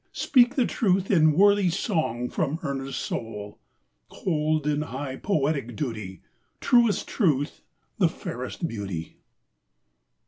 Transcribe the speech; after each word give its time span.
speak 0.13 0.55
the 0.55 0.65
truth 0.65 1.11
in 1.11 1.33
Worthy 1.33 1.69
song 1.69 2.27
from 2.27 2.57
earnest 2.63 2.99
soul! 2.99 3.59
Hold, 4.07 4.65
in 4.65 4.81
high 4.81 5.15
poetic 5.15 5.75
duty, 5.75 6.23
Truest 6.59 7.07
Truth 7.07 7.61
the 7.99 8.09
fairest 8.09 8.67
Beauty! 8.67 9.17